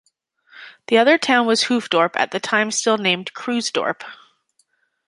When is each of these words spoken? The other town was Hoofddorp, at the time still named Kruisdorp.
The 0.87 0.97
other 0.97 1.19
town 1.19 1.45
was 1.45 1.65
Hoofddorp, 1.65 2.13
at 2.15 2.31
the 2.31 2.39
time 2.39 2.71
still 2.71 2.97
named 2.97 3.35
Kruisdorp. 3.35 4.01